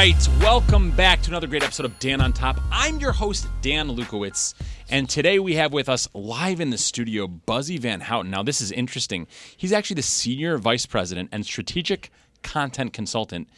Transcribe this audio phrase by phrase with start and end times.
[0.00, 2.58] right, welcome back to another great episode of Dan on Top.
[2.72, 4.54] I'm your host, Dan Lukowitz,
[4.88, 8.30] and today we have with us live in the studio Buzzy Van Houten.
[8.30, 9.26] Now, this is interesting.
[9.58, 12.10] He's actually the Senior Vice President and Strategic
[12.42, 13.50] Content Consultant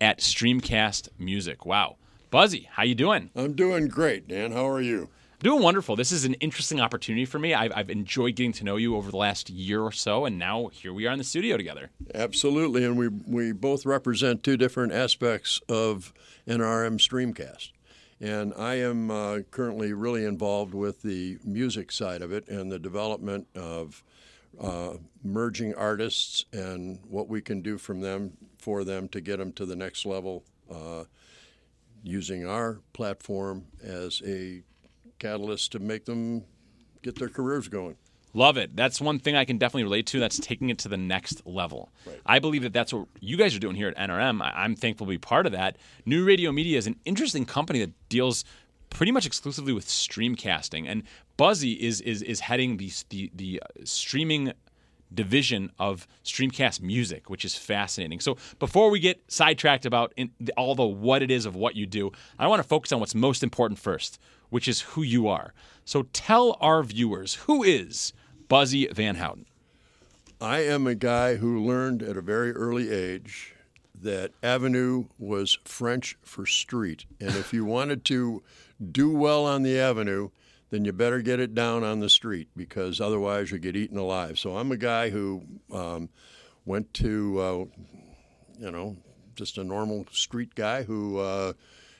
[0.00, 1.66] at Streamcast Music.
[1.66, 1.96] Wow.
[2.30, 3.28] Buzzy, how you doing?
[3.36, 4.52] I'm doing great, Dan.
[4.52, 5.10] How are you?
[5.42, 5.96] Doing wonderful.
[5.96, 7.54] This is an interesting opportunity for me.
[7.54, 10.66] I've, I've, enjoyed getting to know you over the last year or so, and now
[10.66, 11.88] here we are in the studio together.
[12.14, 16.12] Absolutely, and we we both represent two different aspects of
[16.46, 17.70] NRM Streamcast.
[18.20, 22.78] And I am uh, currently really involved with the music side of it and the
[22.78, 24.04] development of
[24.60, 29.52] uh, merging artists and what we can do from them for them to get them
[29.52, 30.44] to the next level.
[30.70, 31.04] Uh,
[32.02, 34.62] using our platform as a
[35.20, 36.42] catalyst to make them
[37.02, 37.96] get their careers going.
[38.32, 38.76] Love it.
[38.76, 40.20] That's one thing I can definitely relate to.
[40.20, 41.90] That's taking it to the next level.
[42.06, 42.20] Right.
[42.26, 44.40] I believe that that's what you guys are doing here at NRM.
[44.40, 45.76] I- I'm thankful to be part of that.
[46.06, 48.44] New Radio Media is an interesting company that deals
[48.88, 51.02] pretty much exclusively with streamcasting, and
[51.36, 54.52] Buzzy is is is heading the the, the streaming
[55.12, 58.20] division of Streamcast Music, which is fascinating.
[58.20, 61.86] So before we get sidetracked about in, all the what it is of what you
[61.86, 64.18] do, I want to focus on what's most important first,
[64.50, 65.52] which is who you are.
[65.84, 68.12] So tell our viewers who is
[68.48, 69.46] Buzzy Van Houten.
[70.40, 73.54] I am a guy who learned at a very early age
[74.02, 77.04] that avenue was French for street.
[77.20, 78.42] And if you wanted to
[78.90, 80.30] do well on the avenue,
[80.70, 84.38] then you better get it down on the street because otherwise you get eaten alive.
[84.38, 86.08] So I'm a guy who um,
[86.64, 87.64] went to, uh,
[88.58, 88.96] you know,
[89.34, 91.52] just a normal street guy who uh,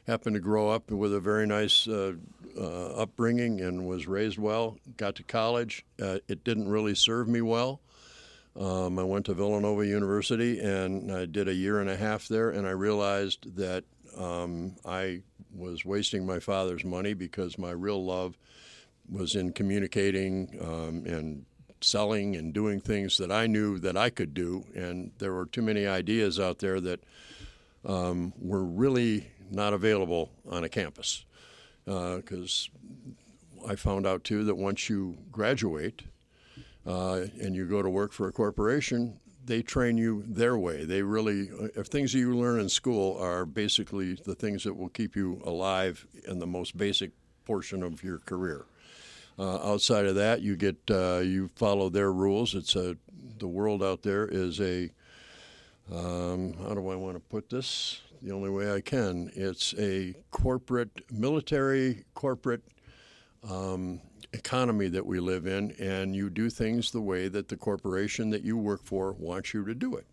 [0.07, 2.13] happened to grow up with a very nice uh,
[2.59, 4.77] uh upbringing and was raised well.
[4.97, 5.85] Got to college.
[6.01, 7.81] Uh, it didn't really serve me well.
[8.57, 12.51] Um, I went to Villanova University and I did a year and a half there,
[12.51, 13.85] and I realized that
[14.17, 15.23] um, I
[15.55, 18.37] was wasting my father's money because my real love
[19.09, 21.45] was in communicating um, and
[21.81, 25.63] selling and doing things that I knew that I could do, and there were too
[25.63, 27.01] many ideas out there that
[27.85, 31.25] um, were really not available on a campus.
[31.85, 32.71] Because
[33.65, 36.03] uh, I found out too that once you graduate
[36.87, 39.19] uh, and you go to work for a corporation,
[39.51, 40.85] they train you their way.
[40.85, 44.91] They really, if things that you learn in school are basically the things that will
[44.91, 47.11] keep you alive in the most basic
[47.47, 48.67] portion of your career.
[49.37, 52.55] Uh, outside of that, you get uh, you follow their rules.
[52.55, 52.97] It's a
[53.39, 54.89] the world out there is a
[55.93, 58.03] um, how do I want to put this?
[58.23, 59.33] The only way I can.
[59.35, 62.63] It's a corporate, military corporate
[63.49, 64.01] um,
[64.33, 68.43] economy that we live in, and you do things the way that the corporation that
[68.43, 70.07] you work for wants you to do it.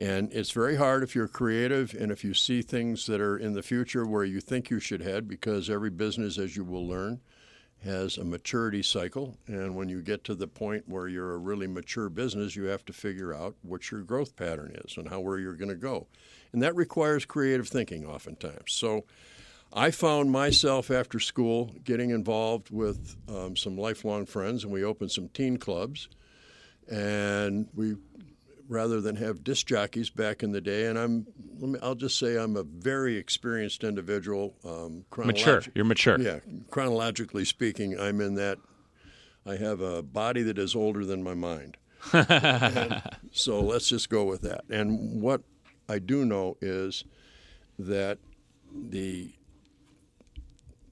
[0.00, 3.54] And it's very hard if you're creative and if you see things that are in
[3.54, 7.20] the future where you think you should head, because every business, as you will learn,
[7.84, 9.36] has a maturity cycle.
[9.46, 12.84] And when you get to the point where you're a really mature business, you have
[12.86, 16.06] to figure out what your growth pattern is and how where you're going to go.
[16.52, 18.72] And that requires creative thinking oftentimes.
[18.72, 19.04] So
[19.72, 25.10] I found myself after school getting involved with um, some lifelong friends, and we opened
[25.10, 26.08] some teen clubs.
[26.90, 27.96] And we
[28.68, 30.86] rather than have disc jockeys back in the day.
[30.86, 31.26] And I'm,
[31.58, 34.54] me, I'll just say I'm a very experienced individual.
[34.64, 35.62] Um, mature.
[35.74, 36.20] You're mature.
[36.20, 36.40] Yeah.
[36.70, 38.58] Chronologically speaking, I'm in that.
[39.46, 41.78] I have a body that is older than my mind.
[43.32, 44.64] so let's just go with that.
[44.68, 45.40] And what
[45.88, 47.04] I do know is
[47.78, 48.18] that
[48.70, 49.32] the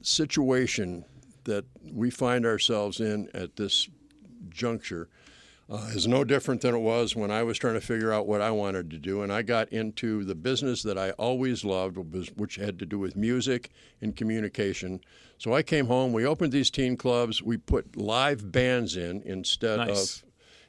[0.06, 1.04] situation
[1.44, 3.88] that we find ourselves in at this
[4.48, 5.08] juncture
[5.68, 8.40] uh, is no different than it was when I was trying to figure out what
[8.40, 9.22] I wanted to do.
[9.22, 11.96] And I got into the business that I always loved,
[12.36, 13.70] which had to do with music
[14.00, 15.00] and communication.
[15.38, 16.12] So I came home.
[16.12, 17.42] We opened these teen clubs.
[17.42, 20.22] We put live bands in instead nice.
[20.22, 20.25] of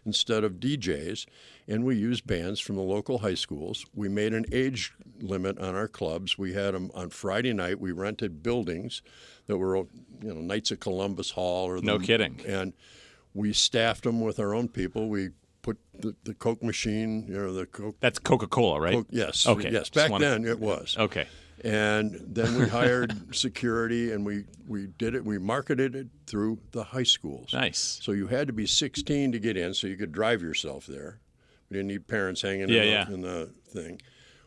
[0.07, 1.27] instead of DJs,
[1.68, 3.86] and we used bands from the local high schools.
[3.94, 6.38] We made an age limit on our clubs.
[6.38, 7.80] We had them on Friday night.
[7.80, 9.04] We rented buildings
[9.45, 9.88] that were, you
[10.21, 12.74] know, Knights of Columbus Hall or the, no kidding, and
[13.33, 15.09] we staffed them with our own people.
[15.09, 15.30] We
[15.62, 17.98] put the, the Coke machine, you know, the Coke.
[18.00, 18.94] That's Coca Cola, right?
[18.94, 19.45] Coke, yes.
[19.45, 19.69] Okay.
[19.69, 19.89] Yes.
[19.89, 20.95] Back then it was.
[20.98, 21.27] Okay.
[21.63, 25.25] And then we hired security, and we, we did it.
[25.25, 27.54] We marketed it through the high schools.
[27.54, 28.00] Nice.
[28.01, 31.19] So you had to be 16 to get in, so you could drive yourself there.
[31.69, 33.06] We didn't need parents hanging yeah, in, yeah.
[33.06, 34.01] The, in the thing.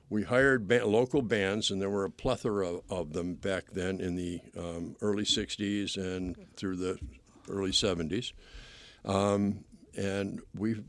[0.08, 4.00] We hired ba- local bands, and there were a plethora of, of them back then
[4.00, 6.98] in the um, early 60s and through the
[7.48, 8.32] early 70s.
[9.04, 9.64] Um,
[9.96, 10.82] and we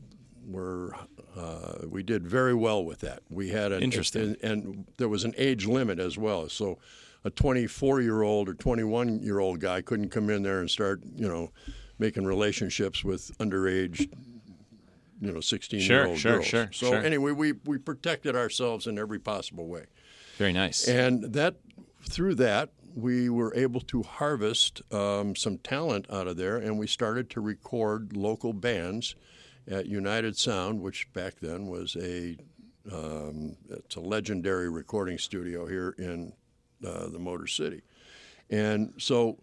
[0.46, 0.94] were
[1.36, 3.22] uh, we did very well with that.
[3.30, 4.36] We had an Interesting.
[4.42, 6.48] and, and there was an age limit as well.
[6.48, 6.78] So
[7.24, 11.02] a 24 year old or 21 year old guy couldn't come in there and start
[11.14, 11.50] you know
[11.98, 14.00] making relationships with underage
[15.20, 16.46] you know 16 year old sure, girls.
[16.46, 16.98] sure, so sure.
[16.98, 19.84] anyway, we we protected ourselves in every possible way.
[20.36, 20.88] Very nice.
[20.88, 21.56] And that
[22.08, 26.86] through that, we were able to harvest um, some talent out of there, and we
[26.86, 29.14] started to record local bands
[29.68, 32.36] at United Sound, which back then was a
[32.90, 36.32] um, it's a legendary recording studio here in
[36.84, 37.82] uh, the Motor City.
[38.50, 39.38] And so,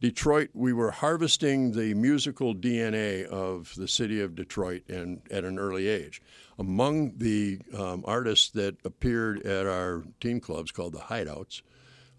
[0.00, 5.58] Detroit, we were harvesting the musical DNA of the city of Detroit, and at an
[5.58, 6.20] early age.
[6.58, 11.62] Among the um, artists that appeared at our team clubs called the Hideouts,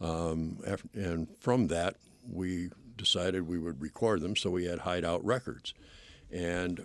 [0.01, 0.59] um,
[0.93, 1.97] and from that
[2.27, 4.35] we decided we would record them.
[4.35, 5.73] So we had Hideout Records,
[6.31, 6.83] and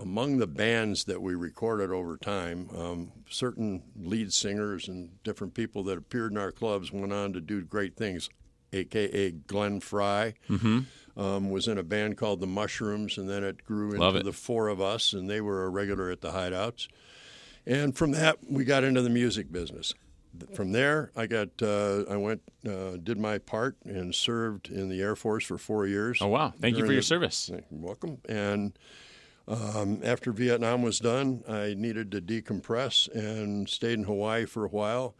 [0.00, 5.82] among the bands that we recorded over time, um, certain lead singers and different people
[5.84, 8.28] that appeared in our clubs went on to do great things.
[8.72, 10.34] AKA Glenn Frey
[11.16, 14.24] um, was in a band called the Mushrooms, and then it grew into it.
[14.24, 16.86] the four of us, and they were a regular at the Hideouts.
[17.66, 19.92] And from that, we got into the music business.
[20.54, 25.00] From there, I got uh, I went uh, did my part and served in the
[25.02, 26.18] Air Force for four years.
[26.20, 26.54] oh wow!
[26.60, 27.50] Thank you for your the- service.
[27.70, 28.18] Welcome.
[28.28, 28.78] And
[29.50, 34.68] um, after Vietnam was done, I needed to decompress and stayed in Hawaii for a
[34.68, 35.14] while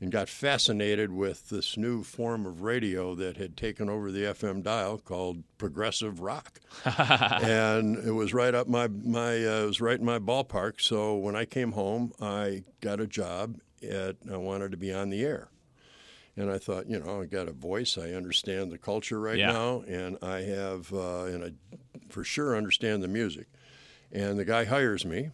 [0.00, 4.62] and got fascinated with this new form of radio that had taken over the FM
[4.62, 6.60] dial called progressive rock.
[6.84, 10.80] and it was right up my, my uh, it was right in my ballpark.
[10.80, 13.56] So when I came home, I got a job
[13.88, 15.48] at, I wanted to be on the air.
[16.36, 17.96] And I thought, you know, I got a voice.
[17.96, 19.52] I understand the culture right Yeah.
[19.52, 21.52] now, and I have, uh, and I
[22.08, 23.46] for sure understand the music.
[24.12, 25.30] And the guy hires me,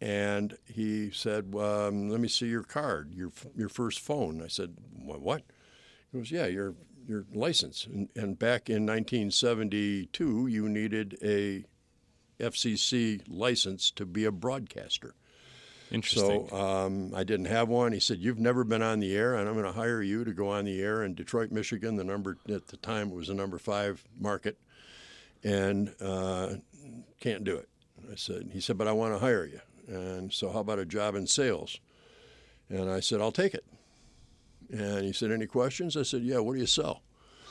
[0.00, 4.74] and he said, um, "Let me see your card, your your first phone." I said,
[4.92, 5.42] "What?" what?
[6.12, 6.74] He goes, "Yeah, your
[7.06, 11.64] your license." And, and back in 1972, you needed a
[12.40, 15.14] FCC license to be a broadcaster.
[15.90, 16.48] Interesting.
[16.48, 17.92] So um, I didn't have one.
[17.92, 20.32] He said, "You've never been on the air, and I'm going to hire you to
[20.32, 21.96] go on the air in Detroit, Michigan.
[21.96, 24.58] The number at the time it was the number five market,
[25.44, 26.54] and uh,
[27.20, 27.68] can't do it."
[28.10, 28.50] I said.
[28.52, 31.26] He said, "But I want to hire you." And so, how about a job in
[31.26, 31.80] sales?
[32.68, 33.64] And I said, "I'll take it."
[34.70, 36.38] And he said, "Any questions?" I said, "Yeah.
[36.38, 37.02] What do you sell?"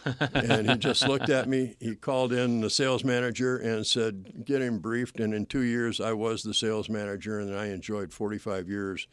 [0.35, 1.75] and he just looked at me.
[1.79, 5.99] He called in the sales manager and said, "Get him briefed." And in two years,
[5.99, 9.07] I was the sales manager, and I enjoyed 45 years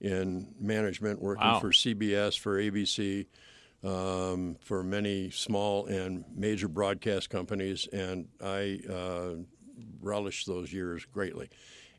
[0.00, 1.60] in management, working Wow.
[1.60, 3.26] for CBS, for ABC,
[3.82, 9.34] um, for many small and major broadcast companies, and I uh,
[10.04, 11.48] relished those years greatly.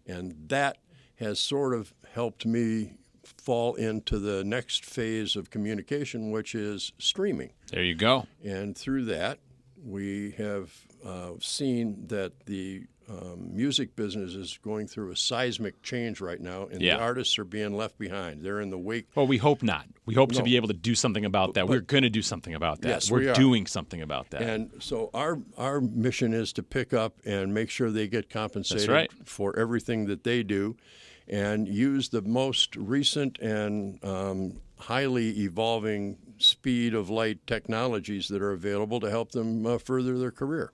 [0.07, 0.77] And that
[1.15, 7.51] has sort of helped me fall into the next phase of communication, which is streaming.
[7.71, 8.27] there you go.
[8.43, 9.39] And through that,
[9.83, 10.71] we have
[11.05, 16.67] uh, seen that the um, music business is going through a seismic change right now,
[16.71, 16.97] and Yeah.
[16.97, 18.41] the artists are being left behind.
[18.41, 19.07] They're in the wake.
[19.15, 19.85] Well, we hope not.
[20.05, 21.67] We hope to be able to do something about that.
[21.67, 22.88] We're going to do something about that.
[22.89, 23.33] Yes, We're we are.
[23.35, 24.41] doing something about that.
[24.41, 28.89] And so our our mission is to pick up and make sure they get compensated
[28.89, 29.12] right.
[29.24, 30.75] for everything that they do,
[31.27, 38.51] and use the most recent and um, highly evolving speed of light technologies that are
[38.51, 40.71] available to help them uh, further their career.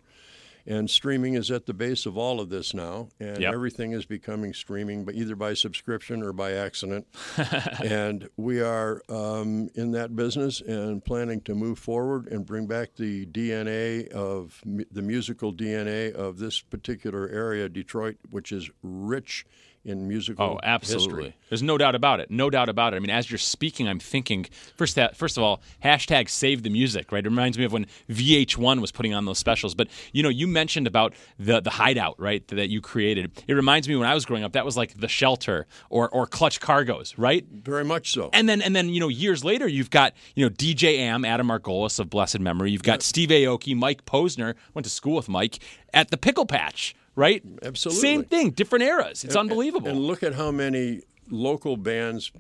[0.68, 3.54] And streaming is at the base of all of this now, and Yep.
[3.54, 7.08] everything is becoming streaming, but either by subscription or by accident.
[7.84, 12.96] and we are um, in that business and planning to move forward and bring back
[12.96, 19.46] the DNA of the musical DNA of this particular area, Detroit, which is rich
[19.84, 21.24] in musical Oh, absolutely.
[21.24, 21.38] history.
[21.50, 22.30] There's no doubt about it.
[22.30, 22.98] No doubt about it.
[22.98, 24.46] I mean, as you're speaking, I'm thinking
[24.78, 27.26] first that first of all, hashtag save the music, right?
[27.26, 29.74] It reminds me of when VH1 was putting on those specials.
[29.74, 32.48] But you know, you mentioned about the the hideout, right?
[32.50, 33.32] That you created.
[33.48, 36.28] It reminds me when I was growing up, that was like the shelter or or
[36.28, 37.46] Clutch Cargo's, right?
[37.52, 38.30] Very much so.
[38.34, 41.48] And then and then you know years later you've got you know DJ AM Adam
[41.48, 42.72] Margolis of blessed memory.
[42.72, 45.60] You've got Steve Aoki, Mike Posner went to school with Mike
[45.94, 47.44] at the Pickle Patch, right?
[47.64, 48.02] Absolutely.
[48.02, 49.24] Same thing, different eras.
[49.24, 49.90] It's unbelievable.
[49.90, 52.32] And look at how many local bands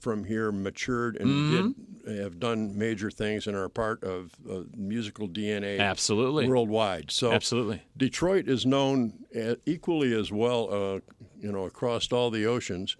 [0.00, 1.70] from here matured and Mm-hmm.
[2.06, 6.48] did, have done major things and are part of uh, musical DNA Absolutely.
[6.48, 7.12] worldwide.
[7.12, 7.82] So Absolutely.
[7.96, 11.00] Detroit is known uh, equally as well, uh,
[11.38, 12.96] you know, across all the oceans.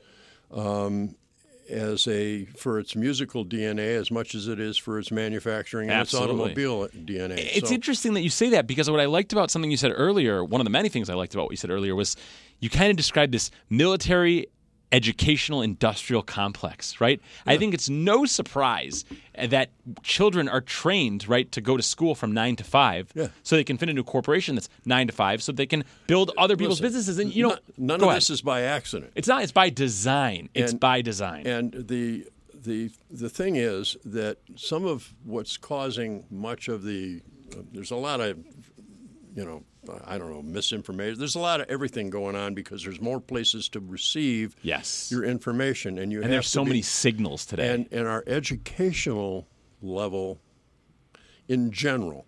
[0.53, 1.17] Um,
[1.73, 5.99] as a for its musical DNA as much as it is for its manufacturing and
[5.99, 6.53] Absolutely.
[6.53, 7.39] its automobile DNA.
[7.57, 9.93] It's So- interesting that you say that because what I liked about something you said
[9.95, 12.17] earlier, one of the many things I liked about what you said earlier was
[12.61, 14.47] you kind of described this military
[14.93, 17.21] educational industrial complex, right?
[17.47, 19.05] I think it's no surprise
[19.37, 19.71] that
[20.03, 23.29] children are trained, right, to go to school from nine to five, Yeah.
[23.43, 26.31] so they can fit into a corporation that's nine to five, so they can build
[26.37, 27.19] other people's Listen, businesses.
[27.19, 28.17] And you know, none, none of ahead.
[28.19, 29.13] this is by accident.
[29.15, 29.43] It's not.
[29.43, 30.51] It's by design.
[30.55, 31.47] It's And- by design.
[31.47, 37.21] And the the the thing is that some of what's causing much of the
[37.53, 38.37] uh, there's a lot of
[39.35, 39.65] you know
[40.05, 41.19] I don't know misinformation.
[41.19, 45.11] There's a lot of everything going on because there's more places to receive yes.
[45.11, 47.75] your information, and you and there's so be- many signals today.
[47.75, 49.49] and and our educational
[49.81, 50.41] level
[51.49, 52.27] in general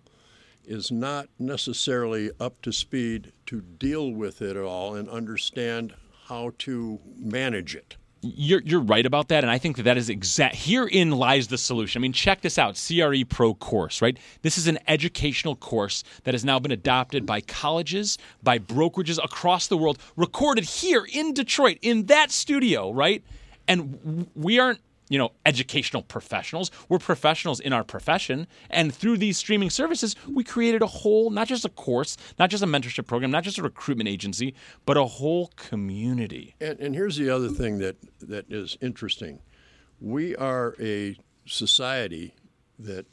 [0.65, 5.95] is not necessarily up to speed to deal with it all and understand
[6.27, 7.97] how to manage it.
[8.27, 10.57] You're, you're right about that, and I think that that is exact.
[10.57, 12.01] Herein lies the solution.
[12.01, 14.19] I mean, check this out: CRE Pro course, right?
[14.41, 19.67] This is an educational course that has now been adopted by colleges, by brokerages across
[19.67, 23.23] the world, recorded here in Detroit, in that studio, right?
[23.69, 26.71] And we aren't, you know, educational professionals.
[26.89, 31.49] We're professionals in our profession, and through these streaming services, we created a whole, not
[31.49, 34.55] just a course, not just a mentorship program, not just a recruitment agency,
[34.87, 36.55] but a whole community.
[36.61, 39.41] And, and here's the other thing that, that is interesting.
[40.01, 42.35] We are a society
[42.79, 43.07] that,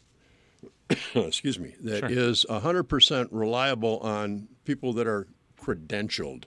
[1.16, 5.28] excuse me, that is 100% reliable on people that are
[5.62, 6.46] credentialed.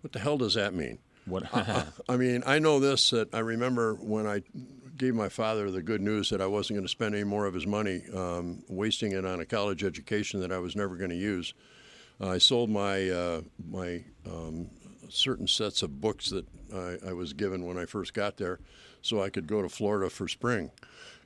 [0.00, 0.98] What the hell does that mean?
[1.26, 1.44] What?
[2.08, 4.42] I mean, I know this that I remember when I
[4.96, 7.52] gave my father the good news that I wasn't going to spend any more of
[7.54, 11.16] his money um, wasting it on a college education that I was never going to
[11.16, 11.52] use.
[12.20, 13.40] Uh, I sold my uh,
[13.70, 14.68] my um,
[15.08, 18.58] certain sets of books that I, I was given when I first got there,
[19.02, 20.70] so I could go to Florida for spring,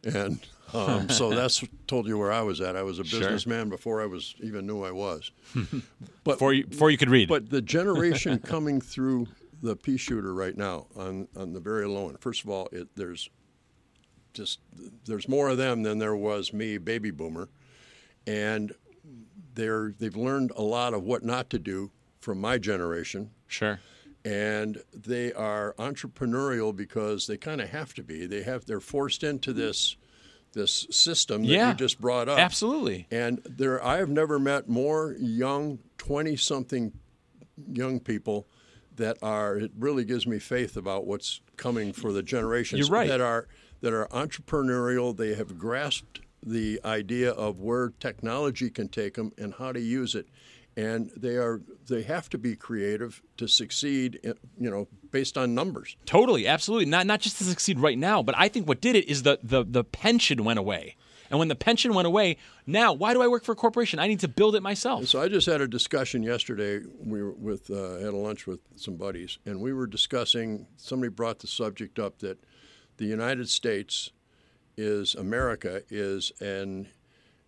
[0.03, 0.41] and
[0.75, 2.75] um, so that's told you where I was at.
[2.75, 3.21] I was a Sure.
[3.21, 5.31] businessman before I was even knew I was.
[6.25, 7.29] but before you before you could read.
[7.29, 9.29] but the generation coming through
[9.63, 12.21] the pea shooter right now on, on the very low end.
[12.21, 13.29] First of all, it, there's
[14.33, 14.61] just
[15.07, 17.49] there's more of them than there was me, baby boomer,
[18.27, 18.73] and
[19.55, 21.91] they're they've learned a lot of what not to do
[22.21, 23.81] from my generation, sure.
[24.25, 28.27] and they are entrepreneurial because they kind of have to be.
[28.27, 29.97] They have they're forced into this
[30.53, 31.69] this system that Yeah.
[31.71, 32.39] you just brought up.
[32.39, 33.07] Absolutely.
[33.11, 36.93] And there, I have never met more young, twenty-something
[37.73, 38.47] young people
[39.01, 39.57] that are.
[39.57, 43.09] It really gives me faith about what's coming for the generations You're right.
[43.09, 43.49] that are
[43.81, 45.17] that are entrepreneurial.
[45.17, 50.15] They have grasped the idea of where technology can take them and how to use
[50.15, 50.27] it,
[50.77, 54.21] and they are they have to be creative to succeed.
[54.23, 55.97] Eh, you know, based on numbers.
[56.07, 56.87] Totally, absolutely.
[56.87, 59.39] Not not just to succeed right now, but I think what did it is the
[59.43, 60.97] the the pension went away.
[61.31, 63.99] And when the pension went away, now why do I work for a corporation?
[63.99, 65.07] I need to build it myself.
[65.07, 66.81] So I just had a discussion yesterday.
[66.99, 70.67] We were with uh, had a lunch with some buddies, and we were discussing.
[70.77, 72.39] Somebody brought the subject up that
[72.97, 74.11] the United States
[74.77, 76.89] is America is an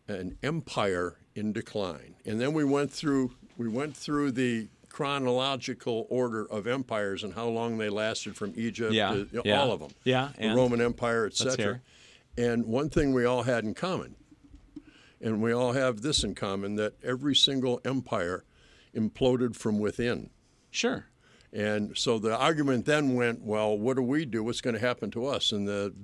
[0.08, 6.44] an empire in decline, and then we went through we went through the chronological order
[6.50, 9.72] of empires and how long they lasted from Egypt Yeah, to you know, yeah, all
[9.72, 10.54] of them, yeah, the?
[10.54, 11.80] Roman Empire, etc.
[12.36, 14.16] And one thing we all had in common
[15.22, 18.44] and we all have this in common that every single empire
[18.94, 20.30] imploded from within.
[20.70, 21.06] Sure.
[21.52, 24.42] And so the argument then went, well, what do we do?
[24.42, 25.52] What's going to happen to us?
[25.52, 25.94] And the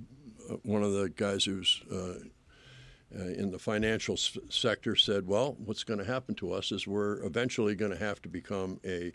[0.49, 2.19] uh, one of the guys who's uh,
[3.19, 6.87] uh, in the financial s- sector said, well, what's going to happen to us is
[6.87, 9.13] we're eventually going to have to become a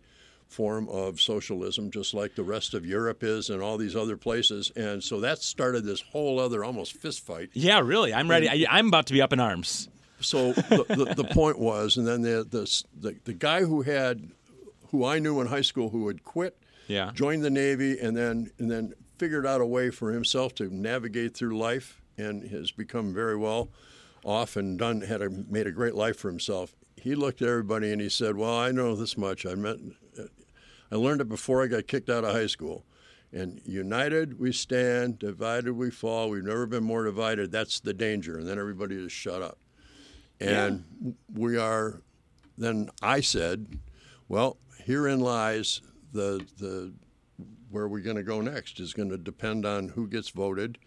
[0.47, 4.71] form of socialism, just like the rest of Europe is and all these other places.
[4.75, 8.13] And so that started this whole other almost fist fight Yeah, really.
[8.13, 8.47] I'm ready.
[8.49, 9.89] I, I'm about to be up in arms.
[10.19, 14.29] so the, the, the point was, and then the, the the the guy who had,
[14.91, 16.55] who I knew in high school, who had quit,
[16.87, 17.11] Yeah.
[17.13, 21.35] joined the Navy, and then and then figured out a way for himself to navigate
[21.35, 23.69] through life, and has become very well
[24.23, 26.73] off and done had a, made a great life for himself.
[27.03, 29.45] He looked at everybody and he said, "Well, I know this much.
[29.45, 29.77] I met,
[30.91, 32.85] I learned it before I got kicked out of high school."
[33.33, 36.29] And united we stand, divided we fall.
[36.29, 37.51] We've never been more divided.
[37.51, 38.37] That's the danger.
[38.37, 39.57] And then everybody just shut up.
[40.39, 42.01] And we are,
[42.57, 43.79] then I said,
[44.27, 45.81] well, herein lies
[46.11, 46.93] the, the
[47.71, 50.77] where we're going to go next is going to depend on who gets voted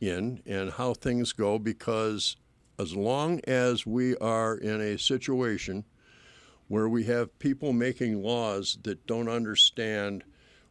[0.00, 2.36] in and how things go because
[2.78, 5.84] as long as we are in a situation
[6.68, 10.24] where we have people making laws that don't understand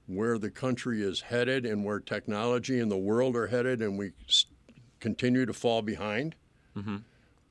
[0.08, 4.12] where the country is headed and where technology and the world are headed and we
[5.00, 6.36] continue to fall behind,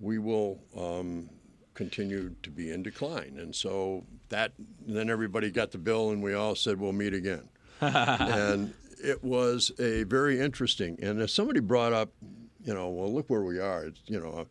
[0.01, 1.31] we will um,
[1.75, 3.37] continue to be in decline.
[3.39, 4.53] And so that
[4.87, 7.49] then everybody got the bill, and we all said we'll meet again.
[7.81, 10.99] and it was a very interesting.
[11.03, 12.13] And somebody brought up,
[12.65, 13.85] you know, well, look where we are.
[13.87, 14.47] It's, you know,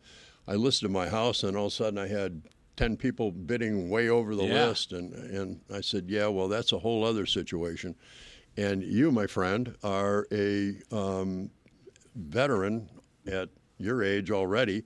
[0.46, 2.42] I listed my house, and all of a sudden I had
[2.76, 4.66] 10 people bidding way over the Yeah.
[4.68, 4.92] list.
[4.92, 7.94] And, and I said, yeah, well, that's a whole other situation.
[8.56, 11.50] And you, my friend, are a um,
[12.16, 12.88] veteran
[13.26, 13.48] at
[13.78, 14.84] your age already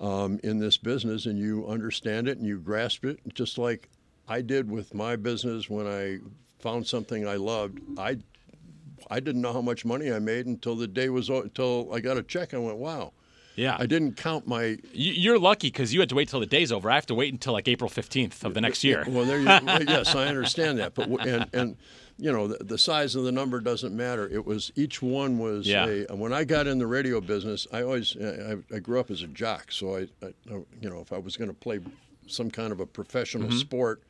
[0.00, 3.88] um, in this business, and you understand it and you grasp it, just like
[4.28, 6.18] I did with my business when I
[6.58, 7.80] found something I loved.
[7.98, 8.18] I
[9.10, 12.16] I didn't know how much money I made until the day was until I got
[12.16, 12.54] a check.
[12.54, 13.12] I went, wow.
[13.56, 13.76] Yeah.
[13.78, 16.70] I didn't count my You- You're lucky because you had to wait till the day's
[16.72, 16.90] over.
[16.90, 19.04] I have to wait until like April 15th of the next year.
[19.06, 19.44] Well, there you.
[19.88, 21.76] yes, I understand that, but and and
[22.16, 24.28] you know the, the size of the number doesn't matter.
[24.28, 26.04] It was each one was Yeah.
[26.08, 26.14] a.
[26.16, 29.26] When I got in the radio business, I always I, I grew up as a
[29.26, 30.32] jock, so I, I
[30.80, 31.80] you know if I was going to play
[32.28, 33.58] some kind of a professional Mm-hmm.
[33.58, 34.02] sport,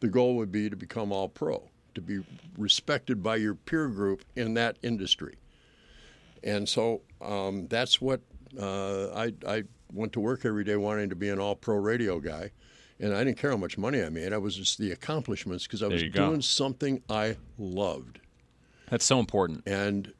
[0.00, 1.62] the goal would be to become all pro,
[1.94, 2.20] to be
[2.58, 5.36] respected by your peer group in that industry.
[6.42, 8.20] And so um, that's what
[8.60, 12.20] uh, I, I went to work every day wanting to be an all pro radio
[12.20, 12.50] guy.
[13.00, 14.32] And I didn't care how much money I made.
[14.32, 16.28] I was just the accomplishments because I was you go.
[16.28, 18.20] doing something I loved.
[18.88, 19.62] That's so important.
[19.66, 20.12] And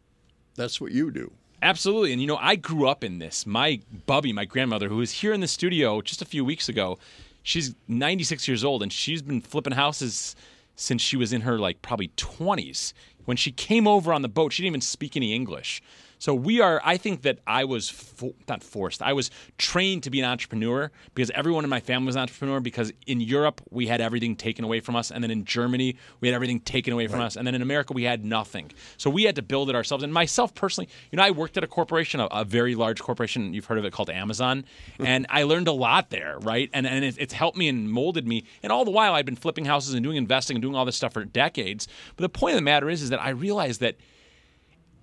[0.56, 1.32] that's what you do.
[1.62, 2.12] Absolutely.
[2.12, 3.46] And you know, I grew up in this.
[3.46, 6.98] My Bubby, my grandmother, who was here in the studio just a few weeks ago,
[7.42, 10.34] she's 96 years old and she's been flipping houses
[10.76, 12.92] since she was in her like probably 20s.
[13.24, 15.82] When she came over on the boat, she didn't even speak any English.
[16.24, 16.80] So we are.
[16.82, 19.02] I think that I was fo- not forced.
[19.02, 22.60] I was trained to be an entrepreneur because everyone in my family was an entrepreneur.
[22.60, 26.28] Because in Europe we had everything taken away from us, and then in Germany we
[26.28, 28.72] had everything taken away from us, and then in America we had nothing.
[28.96, 30.02] So we had to build it ourselves.
[30.02, 33.52] And myself personally, you know, I worked at a corporation, a, a very large corporation.
[33.52, 35.04] You've heard of it called Amazon, mm-hmm.
[35.04, 36.70] and I learned a lot there, right?
[36.72, 38.44] And and it, it's helped me and molded me.
[38.62, 40.96] And all the while I've been flipping houses and doing investing and doing all this
[40.96, 41.86] stuff for decades.
[42.16, 43.96] But the point of the matter is, is that I realized that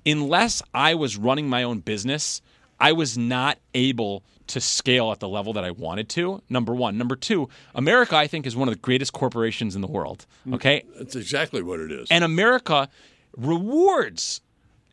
[0.05, 2.41] unless I was running my own business,
[2.79, 6.41] I was not able to scale at the level that I wanted to.
[6.49, 6.97] Number one.
[6.97, 10.25] Number two, America, I think, is one of the greatest corporations in the world.
[10.43, 10.55] Hmm.
[10.55, 10.83] Okay.
[10.97, 12.07] That's exactly what it is.
[12.11, 12.89] And America
[13.37, 14.41] rewards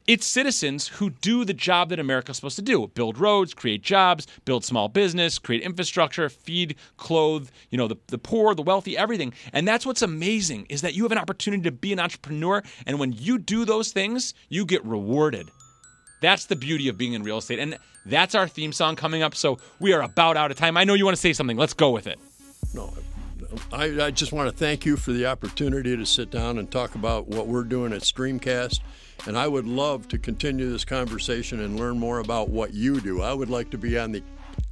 [0.08, 4.26] its citizens who do the job that America's supposed to do build roads, create jobs,
[4.46, 9.32] build small business, create infrastructure, feed, clothe, you know, the, the poor, the wealthy, everything.
[9.52, 12.62] And that's what's amazing is that you have an opportunity to be an entrepreneur.
[12.86, 15.50] And when you do those things, you get rewarded.
[16.22, 17.58] That's the beauty of being in real estate.
[17.58, 19.34] And that's our theme song coming up.
[19.34, 20.78] So we are about out of time.
[20.78, 21.58] I know you want to say something.
[21.58, 22.18] Let's go with it.
[22.74, 22.92] no,
[23.72, 26.94] I, I just want to thank you for the opportunity to sit down and talk
[26.94, 28.80] about what we're doing at Streamcast.
[29.26, 33.22] And I would love to continue this conversation and learn more about what you do.
[33.22, 34.22] I would like to be on the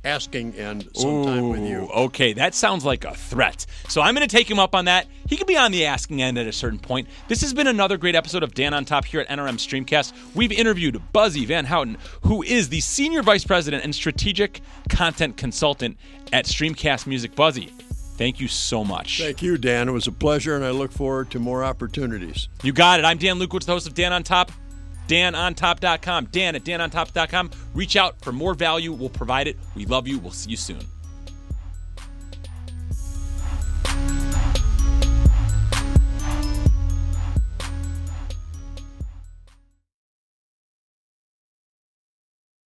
[0.04, 1.88] asking end sometime with you.
[1.92, 3.66] Okay, that sounds like a threat.
[3.88, 5.06] So I'm going to take him up on that.
[5.28, 7.08] He could be on the asking end at a certain point.
[7.28, 10.12] This has been another great episode of Dan on Top here at NRM Streamcast.
[10.34, 15.98] We've interviewed Buzzy Van Houten, who is the Senior Vice President and Strategic Content Consultant
[16.32, 17.34] at Streamcast Music.
[17.34, 17.72] Buzzy,
[18.16, 19.20] thank you so much.
[19.20, 19.88] Thank you, Dan.
[19.88, 22.48] It was a pleasure, and I look forward to more opportunities.
[22.62, 23.04] You got it.
[23.04, 24.52] I'm Dan Lukowitz, the host of Dan on Top.
[25.08, 26.26] DanOnTop.com.
[26.32, 27.50] Dan at DanOnTop.com.
[27.74, 28.92] Reach out for more value.
[28.92, 29.56] We'll provide it.
[29.74, 30.18] We love you.
[30.18, 30.80] We'll see you soon.